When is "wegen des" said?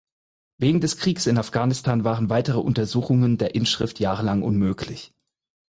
0.57-0.97